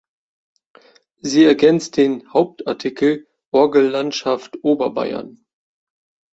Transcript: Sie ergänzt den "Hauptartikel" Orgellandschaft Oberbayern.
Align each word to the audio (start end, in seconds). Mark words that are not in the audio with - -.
Sie 1.19 1.43
ergänzt 1.43 1.95
den 1.95 2.33
"Hauptartikel" 2.33 3.27
Orgellandschaft 3.51 4.57
Oberbayern. 4.63 5.45